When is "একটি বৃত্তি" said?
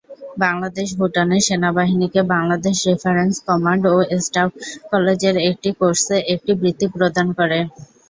6.33-6.87